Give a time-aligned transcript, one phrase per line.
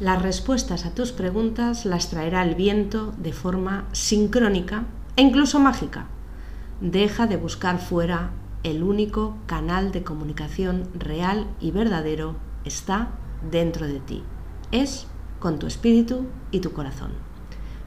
[0.00, 4.84] Las respuestas a tus preguntas las traerá el viento de forma sincrónica
[5.16, 6.06] e incluso mágica.
[6.80, 8.30] Deja de buscar fuera
[8.62, 13.10] el único canal de comunicación real y verdadero está
[13.50, 14.22] dentro de ti.
[14.72, 15.06] Es
[15.38, 17.29] con tu espíritu y tu corazón.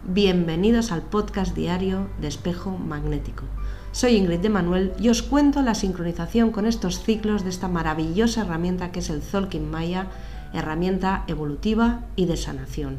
[0.06, 3.46] Bienvenidos al podcast diario de Espejo Magnético.
[3.94, 8.42] Soy Ingrid de Manuel y os cuento la sincronización con estos ciclos de esta maravillosa
[8.42, 10.08] herramienta que es el Zolkin Maya
[10.52, 12.98] herramienta evolutiva y de sanación.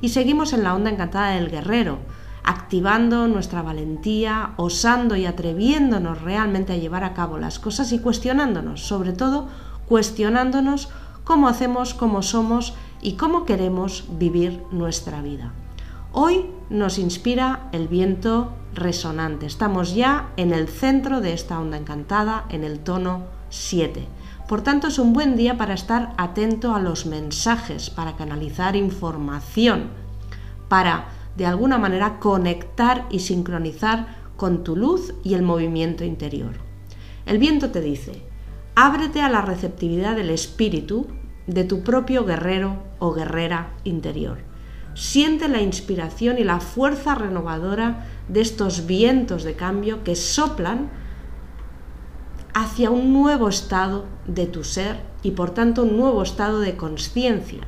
[0.00, 1.98] Y seguimos en la onda encantada del guerrero,
[2.44, 8.86] activando nuestra valentía, osando y atreviéndonos realmente a llevar a cabo las cosas y cuestionándonos,
[8.86, 9.48] sobre todo
[9.88, 10.88] cuestionándonos
[11.24, 15.52] cómo hacemos, cómo somos y cómo queremos vivir nuestra vida.
[16.16, 19.46] Hoy nos inspira el viento resonante.
[19.46, 24.06] Estamos ya en el centro de esta onda encantada, en el tono 7.
[24.48, 29.88] Por tanto, es un buen día para estar atento a los mensajes, para canalizar información,
[30.68, 36.52] para de alguna manera conectar y sincronizar con tu luz y el movimiento interior.
[37.26, 38.22] El viento te dice,
[38.76, 41.08] ábrete a la receptividad del espíritu
[41.48, 44.53] de tu propio guerrero o guerrera interior.
[44.94, 50.88] Siente la inspiración y la fuerza renovadora de estos vientos de cambio que soplan
[52.54, 57.62] hacia un nuevo estado de tu ser y por tanto un nuevo estado de conciencia.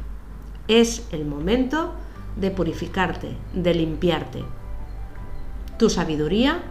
[0.68, 1.92] Es el momento
[2.36, 4.44] de purificarte, de limpiarte.
[5.78, 6.62] Tu sabiduría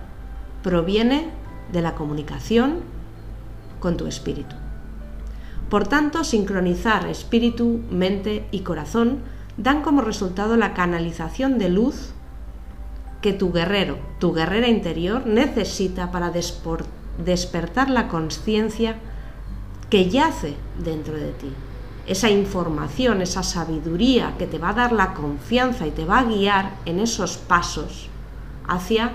[0.63, 1.29] proviene
[1.71, 2.79] de la comunicación
[3.79, 4.55] con tu espíritu.
[5.69, 9.19] Por tanto, sincronizar espíritu, mente y corazón
[9.57, 12.11] dan como resultado la canalización de luz
[13.21, 18.97] que tu guerrero, tu guerrera interior necesita para despertar la conciencia
[19.89, 21.51] que yace dentro de ti.
[22.05, 26.25] Esa información, esa sabiduría que te va a dar la confianza y te va a
[26.25, 28.09] guiar en esos pasos
[28.67, 29.13] hacia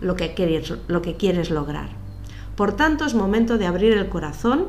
[0.00, 1.90] lo que quieres, lo que quieres lograr.
[2.56, 4.68] Por tanto, es momento de abrir el corazón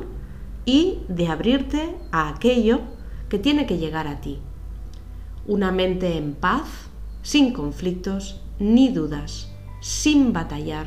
[0.66, 2.80] y de abrirte a aquello
[3.30, 4.38] que tiene que llegar a ti.
[5.46, 6.68] Una mente en paz,
[7.22, 9.48] sin conflictos ni dudas,
[9.80, 10.86] sin batallar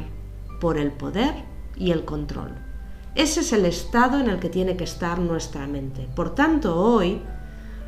[0.62, 1.34] por el poder
[1.76, 2.56] y el control.
[3.16, 6.08] Ese es el estado en el que tiene que estar nuestra mente.
[6.16, 7.22] Por tanto, hoy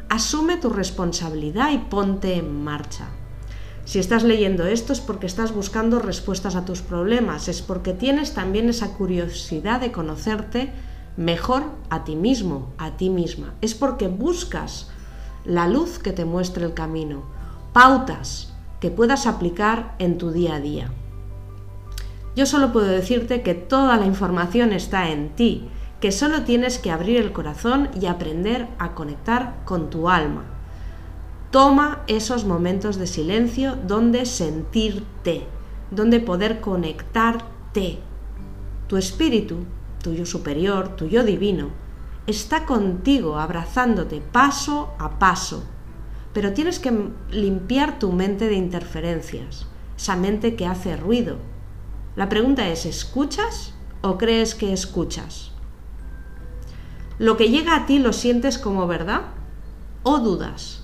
[0.10, 3.08] asume tu responsabilidad y ponte en marcha.
[3.86, 8.34] Si estás leyendo esto es porque estás buscando respuestas a tus problemas, es porque tienes
[8.34, 10.72] también esa curiosidad de conocerte
[11.16, 13.54] mejor a ti mismo, a ti misma.
[13.62, 14.92] Es porque buscas
[15.48, 17.24] la luz que te muestre el camino,
[17.72, 20.92] pautas que puedas aplicar en tu día a día.
[22.36, 25.70] Yo solo puedo decirte que toda la información está en ti,
[26.02, 30.44] que solo tienes que abrir el corazón y aprender a conectar con tu alma.
[31.50, 35.46] Toma esos momentos de silencio donde sentirte,
[35.90, 38.00] donde poder conectarte.
[38.88, 39.66] Tu espíritu,
[40.04, 41.70] tuyo superior, tuyo divino,
[42.28, 45.64] está contigo abrazándote paso a paso.
[46.34, 46.94] Pero tienes que
[47.32, 49.66] limpiar tu mente de interferencias,
[49.98, 51.38] esa mente que hace ruido,
[52.18, 55.52] la pregunta es, ¿escuchas o crees que escuchas?
[57.20, 59.22] ¿Lo que llega a ti lo sientes como verdad
[60.02, 60.84] o dudas?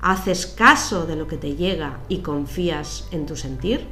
[0.00, 3.86] ¿Haces caso de lo que te llega y confías en tu sentir?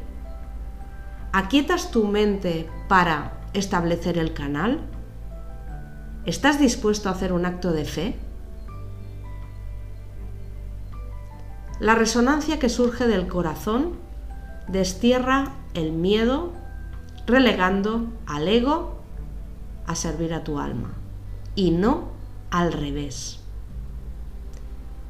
[1.35, 4.81] ¿Aquietas tu mente para establecer el canal?
[6.29, 8.15] ¿Estás dispuesto a hacer un acto de fe?
[11.81, 13.95] La resonancia que surge del corazón
[14.69, 16.53] destierra el miedo
[17.27, 18.99] relegando al ego
[19.87, 20.93] a servir a tu alma
[21.55, 22.09] y no
[22.51, 23.41] al revés.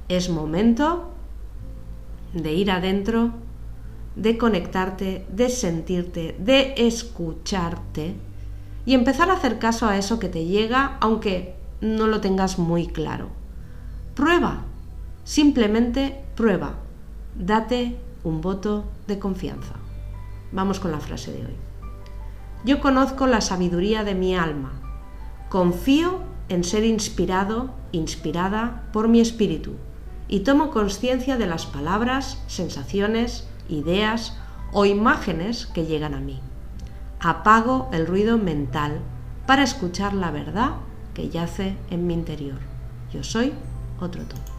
[0.08, 1.10] Es momento
[2.32, 3.32] de ir adentro,
[4.14, 8.27] de conectarte, de sentirte, de escucharte
[8.84, 12.86] y empezar a hacer caso a eso que te llega aunque no lo tengas muy
[12.86, 13.28] claro.
[14.14, 14.64] Prueba,
[15.24, 16.74] simplemente prueba,
[17.36, 19.74] date un voto de confianza.
[20.52, 21.56] Vamos con la frase de hoy.
[22.64, 24.72] Yo conozco la sabiduría de mi alma.
[25.48, 29.74] Confío en ser inspirado, inspirada por mi espíritu
[30.28, 34.36] y tomo conciencia de las palabras, sensaciones, ideas
[34.72, 36.40] o imágenes que llegan a mí.
[37.20, 39.00] Apago el ruido mental
[39.46, 40.76] para escuchar la verdad
[41.14, 42.58] que yace en mi interior.
[43.12, 43.52] Yo soy
[44.00, 44.57] otro todo.